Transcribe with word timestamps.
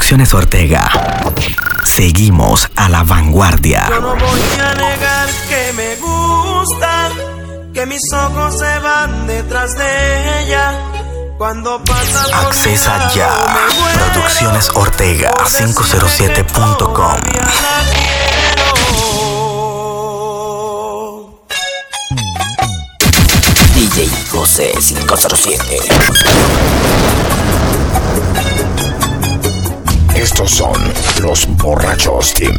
Producciones 0.00 0.32
Ortega. 0.32 0.90
Seguimos 1.84 2.66
a 2.74 2.88
la 2.88 3.02
vanguardia. 3.02 3.86
Yo 3.90 4.00
no 4.00 4.16
voy 4.16 4.40
a 4.58 4.74
negar 4.74 5.28
que 5.46 5.72
me 5.74 5.96
gusta, 5.96 7.10
que 7.74 7.84
mis 7.84 8.00
ojos 8.10 8.58
se 8.58 8.78
van 8.78 9.26
detrás 9.26 9.76
de 9.76 10.40
ella. 10.40 10.72
Cuando 11.36 11.84
pasa 11.84 12.24
por 12.24 12.46
Accesa 12.46 13.12
ya. 13.14 13.28
Muero, 13.78 13.98
Producciones 14.12 14.70
Ortega 14.72 15.30
507.com. 15.44 17.20
DJ 23.74 24.08
José 24.30 24.72
507. 24.80 25.78
Estos 30.20 30.50
son 30.50 30.74
los 31.22 31.46
borrachos 31.56 32.34
Team. 32.34 32.54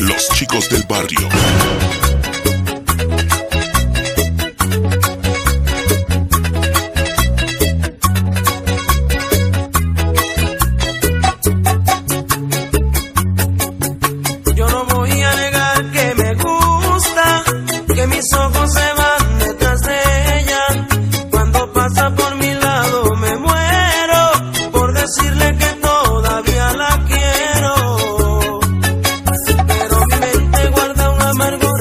Los 0.00 0.28
chicos 0.30 0.68
del 0.70 0.82
barrio. 0.88 1.28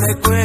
recuerdo. 0.09 0.38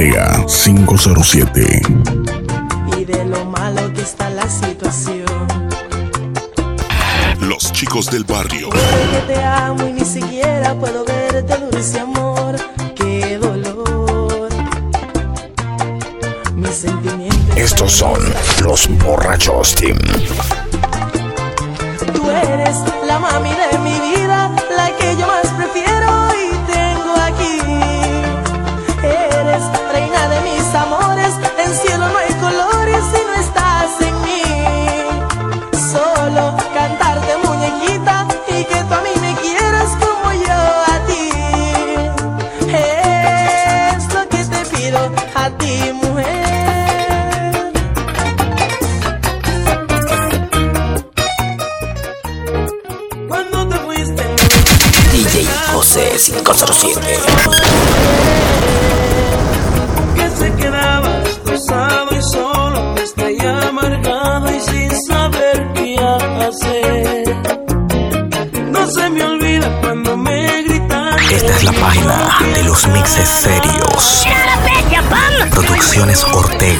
507. 0.00 1.82
Y 2.96 3.04
de 3.04 3.24
lo 3.26 3.44
malo 3.44 3.92
que 3.92 4.00
está 4.00 4.30
la 4.30 4.48
situación. 4.48 5.26
Los 7.42 7.70
chicos 7.72 8.10
del 8.10 8.24
barrio. 8.24 8.70
Que 8.70 9.34
te 9.34 9.44
amo 9.44 9.86
y 9.86 9.92
ni 9.92 10.04
siquiera 10.06 10.74
puedo 10.74 11.04
verte, 11.04 11.54
dulce 11.70 12.00
amor. 12.00 12.56
Qué 12.96 13.36
dolor. 13.36 14.48
Mis 16.54 16.74
sentimientos. 16.76 17.56
Estos 17.56 17.92
son 17.92 18.20
los 18.62 18.88
borrachos, 19.04 19.74
Tim. 19.74 19.98
Tú 22.14 22.30
eres 22.30 22.76
la 23.06 23.18
mami 23.18 23.50
de 23.50 23.78
mi 23.80 24.00
vida, 24.00 24.50
la 24.74 24.96
que 24.96 25.14
yo 25.18 25.26
más 25.26 25.46
prefiero. 25.58 25.89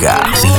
Liga. 0.00 0.49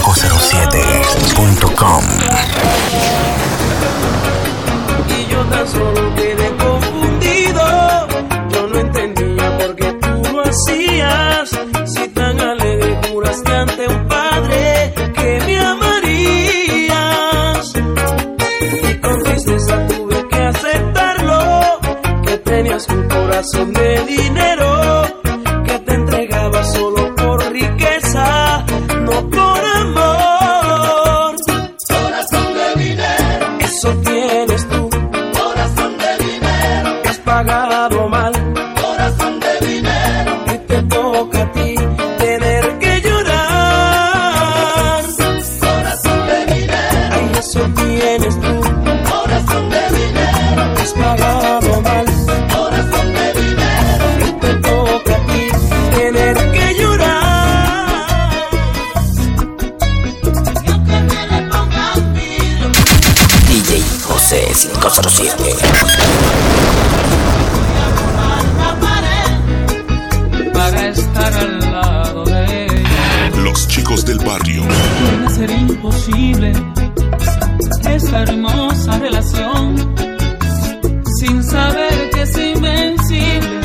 Sin 81.19 81.43
saber 81.43 82.09
que 82.11 82.21
es 82.21 82.37
invencible 82.37 83.61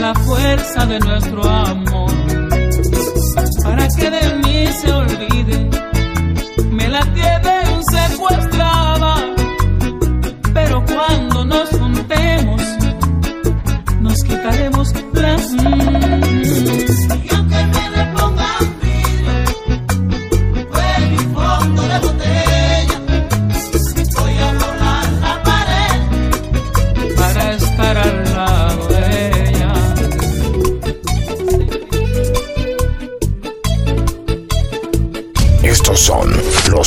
la 0.00 0.14
fuerza 0.14 0.86
de 0.86 0.98
nuestro 0.98 1.42
amor. 1.44 2.10
Para 3.62 3.88
que 3.88 4.10
de 4.10 4.34
mí 4.42 4.66
se 4.80 4.92
olvide, 4.92 5.35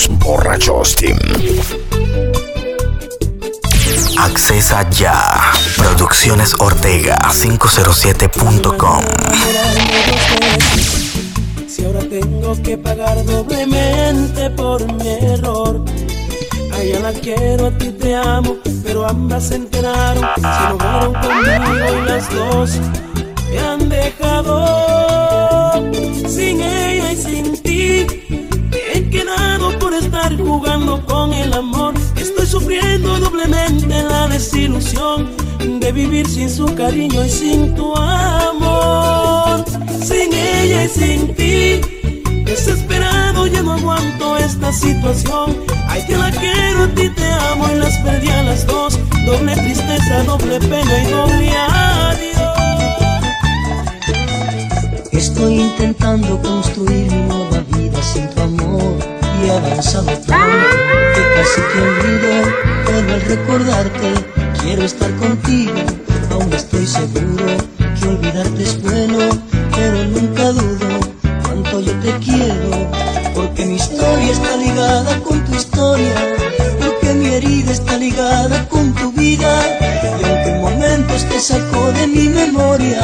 los 0.07 0.19
borrachos 0.19 0.95
team. 0.95 1.17
Accesa 4.17 4.89
ya. 4.91 5.51
Producciones 5.75 6.53
Ortega 6.59 7.17
507.com. 7.17 9.03
Si 11.67 11.85
ahora 11.85 11.99
tengo 12.09 12.61
que 12.61 12.77
pagar 12.77 13.25
doblemente 13.25 14.49
por 14.51 14.85
mi 14.93 15.07
error. 15.07 15.83
A 16.73 16.81
ella 16.81 16.99
la 16.99 17.13
quiero, 17.13 17.67
a 17.67 17.71
ti 17.71 17.91
te 17.91 18.15
amo, 18.15 18.57
pero 18.83 19.07
ambas 19.07 19.47
se 19.47 19.55
enteraron. 19.55 20.25
Se 20.35 20.41
enojaron 20.41 21.13
conmigo 21.13 22.03
y 22.03 22.05
las 22.07 22.29
dos 22.29 22.71
me 23.49 23.59
han 23.59 23.89
dejado. 23.89 25.08
Desilusión 34.39 35.27
de 35.81 35.91
vivir 35.91 36.25
sin 36.25 36.49
su 36.49 36.65
cariño 36.73 37.25
y 37.25 37.29
sin 37.29 37.75
tu 37.75 37.93
amor. 37.93 39.65
Sin 40.01 40.31
ella 40.31 40.85
y 40.85 40.87
sin 40.87 41.35
ti, 41.35 41.81
desesperado 42.45 43.47
ya 43.47 43.61
no 43.61 43.73
aguanto 43.73 44.37
esta 44.37 44.71
situación. 44.71 45.57
Ay, 45.89 46.05
que 46.07 46.15
la 46.15 46.31
quiero, 46.31 46.83
a 46.83 46.87
ti 46.87 47.09
te 47.09 47.25
amo 47.25 47.67
y 47.69 47.79
las 47.79 47.97
perdí 47.97 48.29
a 48.29 48.43
las 48.43 48.65
dos. 48.65 48.97
Doble 49.25 49.57
tristeza, 49.57 50.23
doble 50.23 50.57
pena 50.61 51.03
y 51.03 51.11
doble 51.11 51.51
adiós. 51.51 52.49
Estoy 55.11 55.53
intentando 55.67 56.41
construir 56.41 57.11
mi 57.11 57.23
nueva 57.23 57.59
vida 57.75 58.01
sin 58.01 58.29
tu 58.29 58.41
amor 58.41 58.95
y 59.43 59.47
he 59.47 59.51
avanzado 59.51 60.11
tanto 60.25 60.77
que 60.85 60.88
casi 61.39 61.61
te 61.61 61.81
olvido. 61.81 62.31
Pero 62.85 63.13
al 63.13 63.21
recordarte 63.21 64.13
quiero 64.61 64.83
estar 64.83 65.11
contigo. 65.15 65.79
Aún 66.31 66.51
estoy 66.53 66.85
seguro 66.85 67.45
que 67.99 68.07
olvidarte 68.07 68.63
es 68.63 68.81
bueno, 68.81 69.19
pero 69.75 70.03
nunca 70.05 70.51
dudo 70.51 70.89
cuánto 71.43 71.79
yo 71.81 71.93
te 71.99 72.11
quiero. 72.25 72.71
Porque 73.33 73.65
mi 73.65 73.75
historia 73.75 74.31
está 74.31 74.57
ligada 74.57 75.19
con 75.21 75.43
tu 75.45 75.55
historia, 75.55 76.15
porque 76.79 77.13
mi 77.13 77.27
herida 77.27 77.71
está 77.71 77.97
ligada 77.97 78.67
con 78.67 78.93
tu 78.93 79.11
vida. 79.11 79.51
Y 80.21 80.25
aunque 80.25 80.49
en 80.49 80.61
momentos 80.61 81.23
te 81.29 81.39
sacó 81.39 81.91
de 81.93 82.07
mi 82.07 82.27
memoria, 82.27 83.01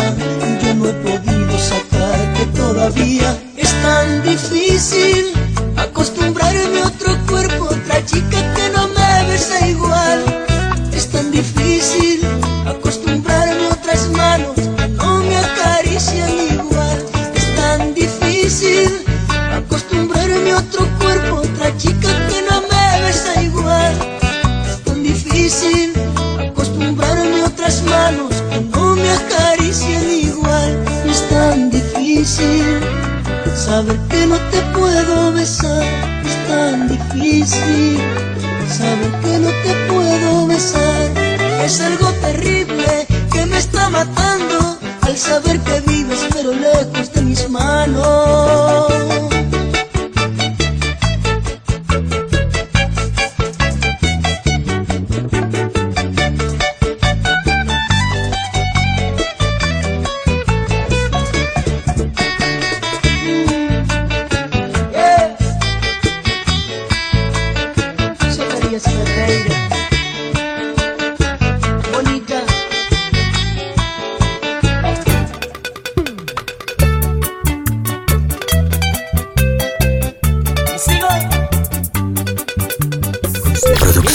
saber 45.25 45.59
que 45.61 45.94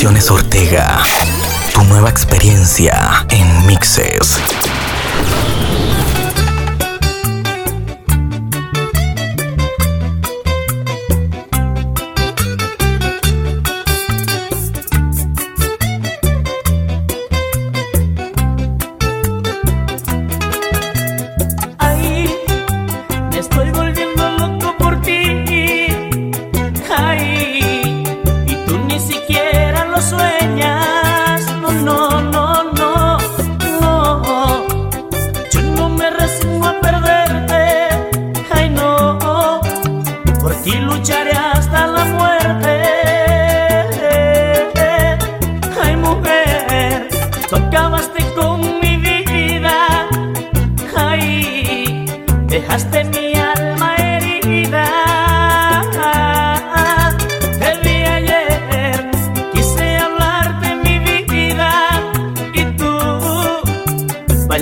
Ortega. 0.03 1.03
Tu 1.75 1.85
nueva 1.85 2.09
experiencia 2.09 3.27
en 3.29 3.67
mixes. 3.67 4.41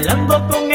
Bailando 0.09 0.49
con 0.49 0.68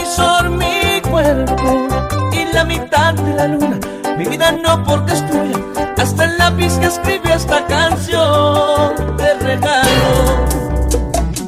transmisor 0.00 0.50
mi 0.50 1.00
cuerpo 1.02 1.88
y 2.32 2.52
la 2.52 2.64
mitad 2.64 3.14
de 3.14 3.34
la 3.34 3.46
luna. 3.46 3.78
Mi 4.16 4.26
vida 4.26 4.52
no 4.52 4.82
porque 4.84 5.12
es 5.12 5.26
tuya, 5.26 5.58
hasta 5.96 6.24
el 6.24 6.38
lápiz 6.38 6.74
que 6.78 6.86
escribe 6.86 7.32
esta 7.32 7.66
canción 7.66 9.16
te 9.16 9.34
regalo. 9.34 10.46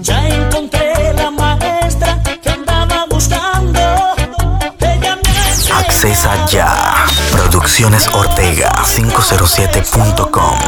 Ya 0.01 0.29
encontré 0.29 1.13
la 1.15 1.31
maestra 1.31 2.19
que 2.43 2.51
andaba 2.51 3.07
buscando. 3.09 3.81
Ella 4.81 5.17
me 5.17 5.75
Accesa 5.75 6.47
ya. 6.47 7.07
Producciones 7.31 8.09
Ortega 8.09 8.71
507.com. 8.85 10.59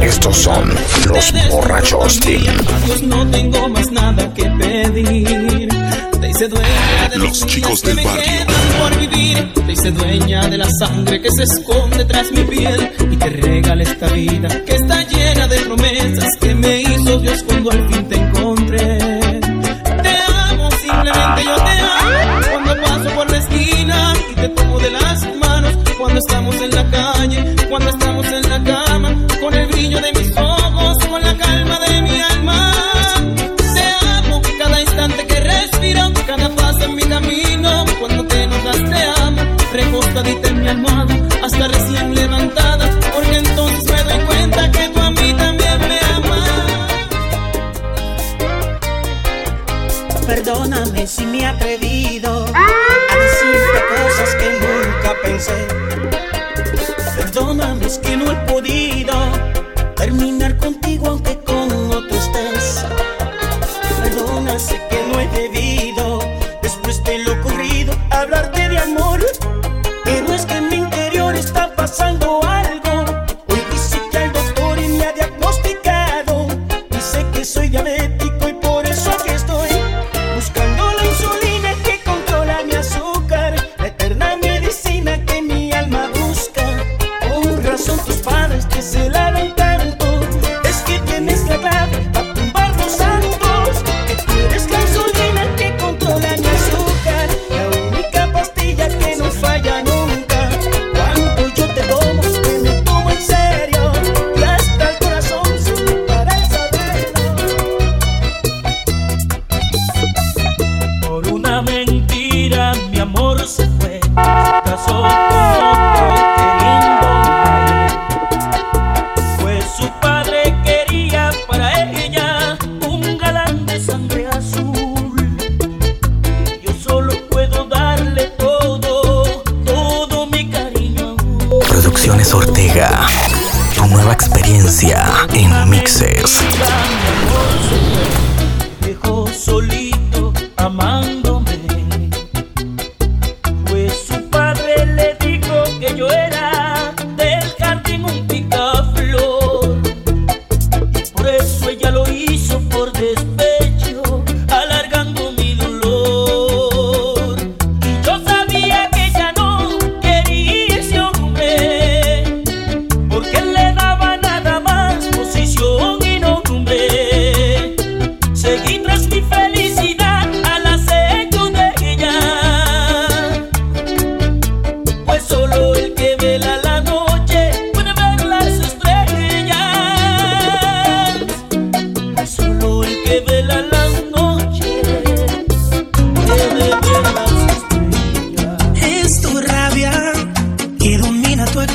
Estos 0.00 0.36
son 0.36 0.72
los 1.08 1.32
borrachos 1.50 2.20
team. 2.20 2.44
No 3.02 3.26
tengo 3.28 3.68
más 3.68 3.90
nada 3.90 4.32
que 4.34 4.44
pedir. 4.44 5.68
Te 6.20 6.30
hice 6.30 6.48
dueña 6.48 7.08
de 7.10 7.18
los 7.18 7.46
chicos 7.46 7.82
del 7.82 7.96
barrio. 7.96 8.46
Por 8.78 8.98
vivir. 9.00 9.52
Te 9.66 9.72
hice 9.72 9.90
dueña 9.90 10.48
de 10.48 10.58
la 10.58 10.68
sangre 10.78 11.20
que 11.20 11.30
se 11.32 11.42
esconde 11.42 12.04
tras 12.04 12.30
mi 12.30 12.44
piel 12.44 12.92
y 13.10 13.16
te 13.16 13.28
regala 13.28 13.82
esta 13.82 14.06
vida 14.08 14.48
que 14.64 14.76
está 14.76 15.02
llena 15.02 15.48
de 15.48 15.56
promesas 15.62 16.36
que 16.40 16.54
me 16.54 16.82
hizo 16.82 17.18
Dios 17.18 17.42
cuando 17.42 17.70
al 17.72 17.88
fin 17.88 18.08
te 18.08 18.16
encontré. 18.16 19.15
say. 55.38 56.15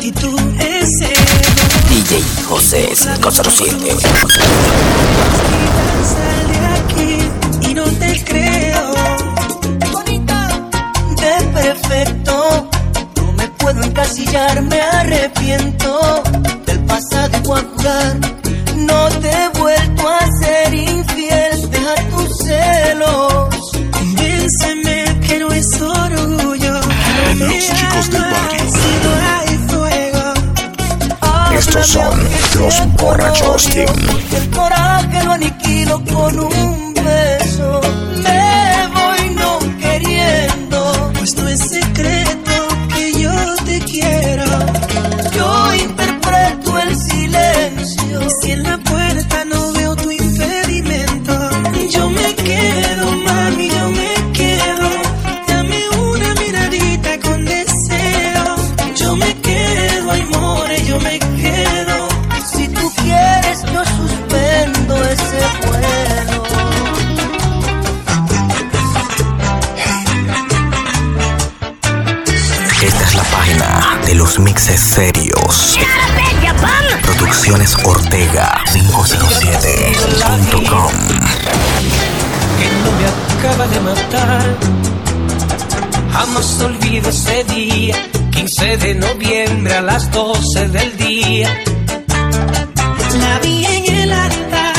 es. 0.04 1.00
DJ 1.90 2.24
José 2.48 2.90
507. 2.96 3.96
Sal 6.12 6.48
de 6.48 6.60
aquí 6.80 7.70
y 7.70 7.74
no 7.76 7.84
te 7.84 8.24
creo. 8.24 8.94
Bonita. 9.92 10.70
De 11.18 11.46
perfecto. 11.54 12.70
No 13.16 13.32
me 13.34 13.48
puedo 13.50 13.84
encasillar, 13.84 14.62
me 14.64 14.82
arrepiento. 14.82 16.24
Del 16.66 16.80
pasado. 16.86 17.38
No 18.76 19.10
te 19.20 19.30
he 19.30 19.50
vuelto 19.60 20.10
a 20.10 20.28
ser 20.42 20.74
infiel. 20.74 21.70
Deja 21.70 21.96
tus 22.10 22.38
celos. 22.40 23.56
Convénceme 23.92 25.20
que 25.28 25.40
no 25.40 25.52
es 25.52 25.80
orgullo. 25.80 26.80
Que 26.82 27.36
no 27.36 27.46
Los 27.46 27.66
chicos 27.68 28.10
de 28.10 28.31
Estos 31.72 31.88
son 31.88 32.20
los 32.60 32.94
borrachos, 32.98 33.70
El 33.78 34.50
coraje 34.50 35.24
lo 35.24 35.38
con 36.04 36.38
un 36.38 36.81
Romances 74.72 74.80
Serios. 74.80 75.76
Producciones 77.02 77.76
Ortega 77.84 78.64
507.com. 78.72 80.94
Que 82.58 82.70
no 82.80 82.90
me 82.98 83.06
acaba 83.36 83.68
de 83.68 83.80
matar. 83.82 84.56
Jamás 86.14 86.62
olvido 86.62 87.10
ese 87.10 87.44
día, 87.46 87.96
15 88.32 88.78
de 88.78 88.96
noviembre 88.96 89.76
a 89.76 89.82
las 89.82 90.10
12 90.12 90.70
del 90.70 90.98
día. 90.98 91.50
La 93.20 93.40
vi 93.40 93.66
en 93.66 93.94
el 93.94 94.14
altar 94.14 94.71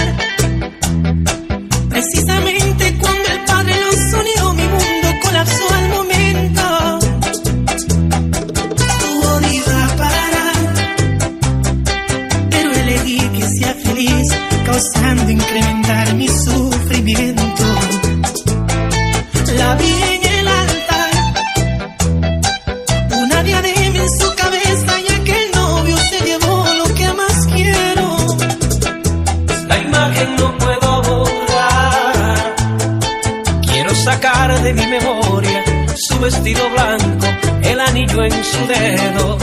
en 38.20 38.44
su 38.44 38.66
dedo 38.66 39.38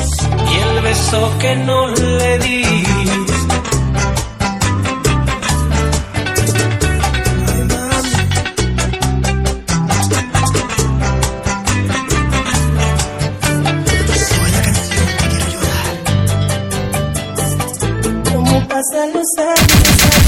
y 0.52 0.58
el 0.60 0.84
beso 0.84 1.34
que 1.40 1.56
no 1.56 1.88
le 1.88 2.40
di. 2.40 2.64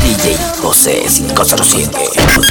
DJ 0.04 0.38
José 0.62 1.04
507 1.08 2.51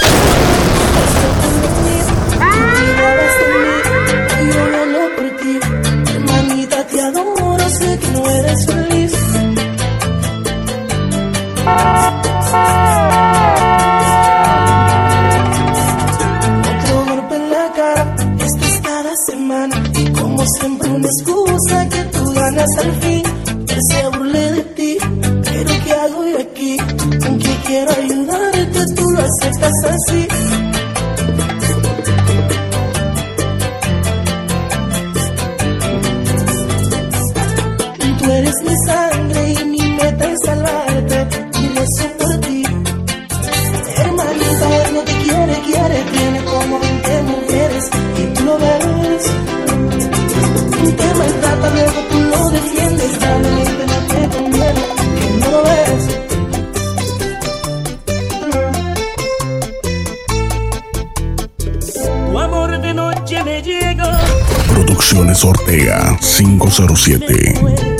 007. 66.70 67.99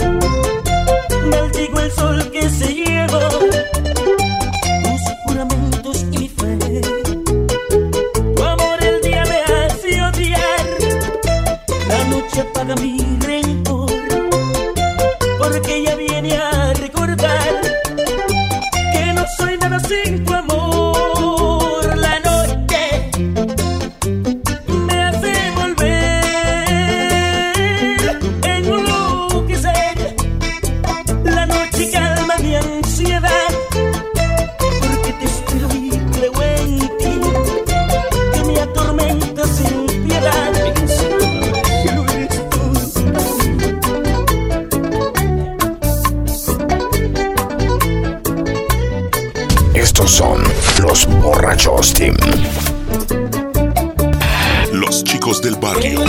Son 50.07 50.43
los 50.83 51.07
borrachos 51.23 51.95
Team. 51.95 52.17
Los 54.73 55.05
chicos 55.05 55.41
del 55.41 55.55
barrio. 55.57 56.01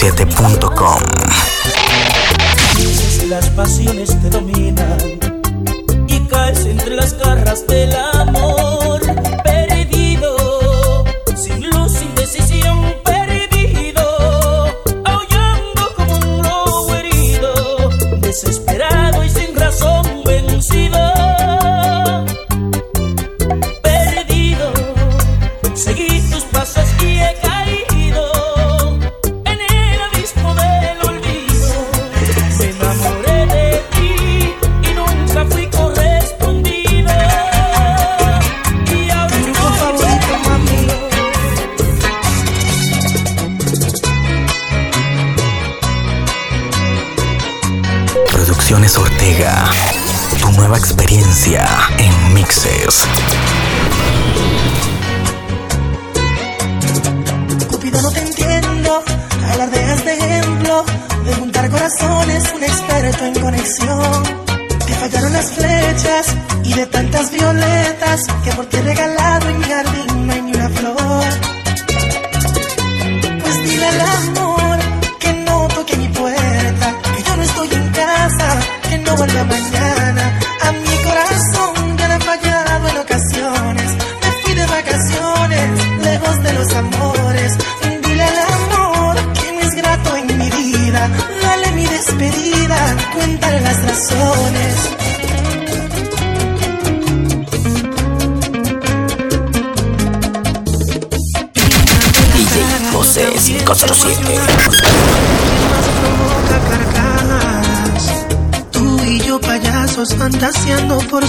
radio7.com. 0.00 1.02
Las 3.28 3.50
pasiones 3.50 4.18
te 4.22 4.30
dominan 4.30 4.96
y 6.08 6.20
caes 6.20 6.64
entre 6.64 6.96
las 6.96 7.18
garras 7.18 7.66
de 7.66 7.86
la 7.86 7.99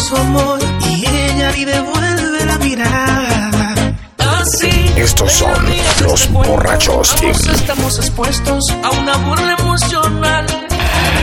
su 0.01 0.17
amor 0.17 0.59
y 0.89 1.05
ella 1.05 1.51
ni 1.51 1.65
devuelve 1.65 2.45
la 2.45 2.57
mirada. 2.57 3.95
Así 4.17 4.69
Estos 4.95 5.31
son 5.31 5.65
los 6.01 6.31
borrachos 6.31 7.15
team. 7.17 7.35
Estamos 7.53 7.99
expuestos 7.99 8.65
a 8.83 8.89
un 8.89 9.07
amor 9.07 9.39
emocional. 9.59 10.45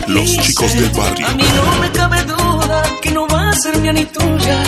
Los 0.06 0.24
chicos 0.24 0.72
del 0.74 0.90
barrio. 0.90 1.26
A 1.26 1.34
mí 1.34 1.44
no 1.54 1.80
me 1.80 1.90
cabe 1.90 2.22
duda 2.22 2.82
que 3.02 3.10
no 3.10 3.26
va 3.26 3.50
a 3.50 3.52
ser 3.52 3.76
mía 3.78 3.92
ni 3.92 4.04
tuya 4.04 4.62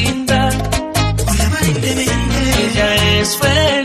vecindad. 0.00 0.52
Ella 2.58 3.20
es 3.20 3.36
feliz. 3.36 3.79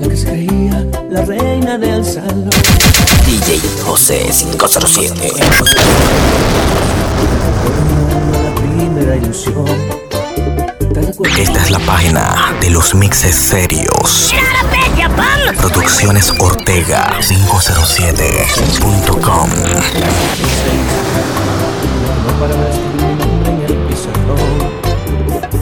la 0.00 0.08
que 0.08 0.16
se 0.16 0.26
creía 0.26 0.86
la 1.10 1.24
reina. 1.24 1.78
DJ 3.26 3.60
José 3.84 4.26
507. 4.30 5.32
Esta 11.38 11.62
es 11.62 11.70
la 11.70 11.78
página 11.80 12.54
de 12.60 12.70
los 12.70 12.94
mixes 12.94 13.34
serios. 13.34 14.32
Producciones 15.56 16.32
Ortega 16.38 17.16
507.com. 17.20 19.50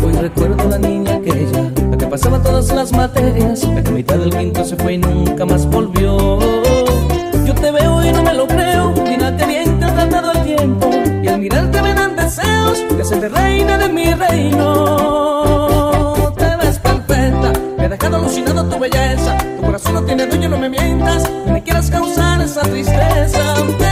Hoy 0.04 0.12
recuerdo 0.12 0.62
a 0.62 0.66
la 0.66 0.78
niña 0.78 1.16
aquella, 1.16 1.72
la 1.90 1.96
que 1.96 2.06
pasaba 2.06 2.40
todas 2.42 2.70
las 2.72 2.92
materias, 2.92 3.64
la 3.64 3.82
que 3.82 3.88
a 3.88 3.92
mitad 3.92 4.16
del 4.16 4.30
quinto 4.30 4.64
se 4.64 4.76
fue 4.76 4.92
y 4.94 4.98
nunca 4.98 5.44
más 5.44 5.66
volvió. 5.66 6.38
Yo 7.44 7.54
te 7.54 7.72
veo 7.72 8.04
y 8.04 8.12
no 8.12 8.22
me 8.22 8.34
lo 8.34 8.46
creo, 8.46 8.94
mira 9.04 9.30
bien 9.30 9.80
te 9.80 9.86
ha 9.86 9.94
tratado 9.94 10.32
el 10.32 10.44
tiempo, 10.44 10.88
y 11.22 11.28
al 11.28 11.40
mirarte 11.40 11.82
me 11.82 11.94
dan 11.94 12.14
deseos 12.16 12.78
de 12.96 13.04
ser 13.04 13.32
reina 13.32 13.76
de 13.78 13.88
mi 13.88 14.14
reino 14.14 15.37
quedado 18.08 18.24
alucinado 18.24 18.64
tu 18.64 18.78
belleza. 18.78 19.36
Tu 19.56 19.62
corazón 19.62 19.94
no 19.94 20.02
tiene 20.02 20.26
dueño, 20.26 20.48
no 20.48 20.58
me 20.58 20.68
mientas, 20.68 21.30
no 21.46 21.52
me 21.52 21.62
quieras 21.62 21.90
causar 21.90 22.40
esa 22.40 22.62
tristeza. 22.62 23.87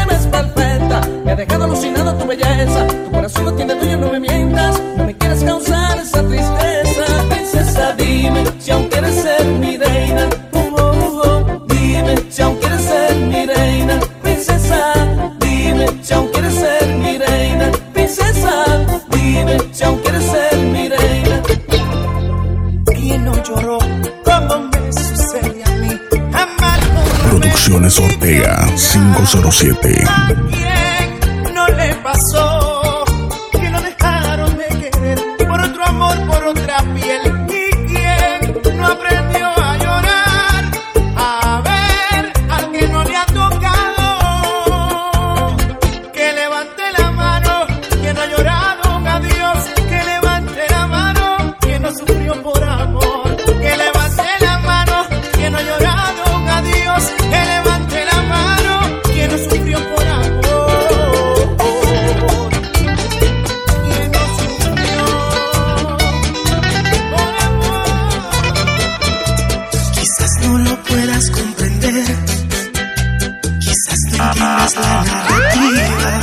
tienes 74.37 74.75
la 74.77 75.05
mentira, 75.39 76.21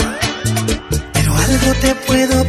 pero 1.13 1.35
algo 1.37 1.73
te 1.81 1.95
puedo 2.07 2.42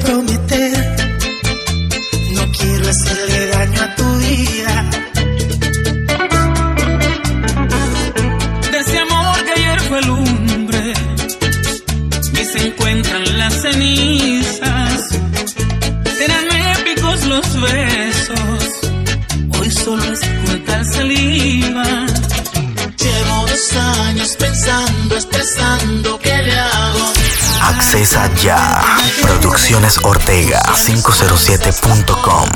Ortega 30.03 30.63
507.com. 30.63 32.49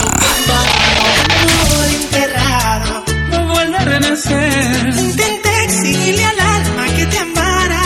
Enterrado, 1.85 3.05
no 3.31 3.49
vuelve 3.53 3.77
a 3.77 3.85
renacer. 3.85 4.89
Intenté 4.99 5.65
exigirle 5.65 6.25
al 6.25 6.41
alma 6.41 6.87
que 6.97 7.05
te 7.05 7.19
amara, 7.19 7.83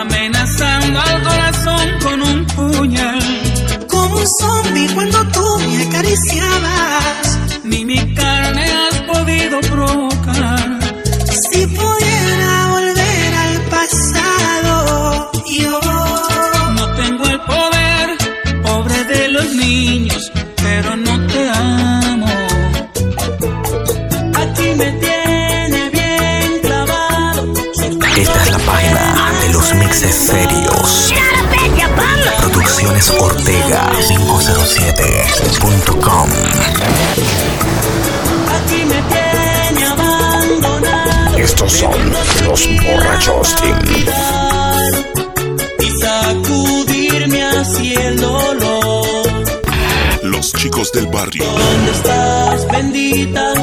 amenazando 0.00 1.00
al 1.00 1.22
corazón 1.22 1.88
con 2.02 2.22
un 2.22 2.46
puñal. 2.48 3.86
Como 3.88 4.16
un 4.18 4.26
zombie 4.26 4.94
cuando 4.94 5.26
tú 5.28 5.58
me 5.60 5.82
acariciabas. 5.84 6.79
Mixes 29.90 30.14
serios. 30.14 31.10
Producciones 32.38 33.10
Ortega 33.10 33.90
507.com. 34.06 36.30
Estos 41.36 41.72
son 41.72 41.90
los 42.44 42.68
borrachos 42.84 43.56
team. 43.56 43.76
Y 45.80 45.90
sacudirme 46.00 47.42
así 47.42 47.92
el 47.94 48.20
dolor. 48.20 49.26
Los 50.22 50.52
chicos 50.52 50.92
del 50.92 51.08
barrio. 51.08 51.44
¿Dónde 51.44 51.90
estás, 51.90 52.64
bendita? 52.68 53.54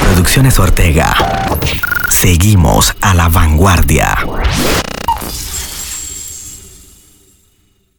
Producciones 0.00 0.58
Ortega. 0.58 1.14
Seguimos 2.08 2.94
a 3.02 3.12
la 3.12 3.28
vanguardia. 3.28 4.16